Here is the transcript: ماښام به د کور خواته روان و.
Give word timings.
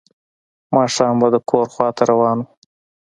ماښام 0.75 1.15
به 1.21 1.27
د 1.33 1.37
کور 1.49 1.65
خواته 1.73 2.03
روان 2.11 2.37
و. 2.41 2.47